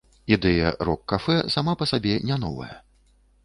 [0.35, 2.75] Ідэя рок-кафэ сама па сабе не новая.